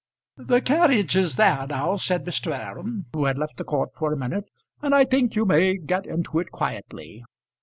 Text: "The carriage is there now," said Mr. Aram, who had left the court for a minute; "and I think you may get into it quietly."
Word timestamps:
"The 0.37 0.61
carriage 0.61 1.15
is 1.15 1.35
there 1.35 1.67
now," 1.67 1.95
said 1.95 2.25
Mr. 2.25 2.57
Aram, 2.57 3.05
who 3.13 3.25
had 3.25 3.37
left 3.37 3.57
the 3.57 3.63
court 3.63 3.89
for 3.95 4.11
a 4.11 4.17
minute; 4.17 4.45
"and 4.81 4.95
I 4.95 5.05
think 5.05 5.35
you 5.35 5.45
may 5.45 5.77
get 5.77 6.07
into 6.07 6.39
it 6.39 6.49
quietly." 6.49 7.23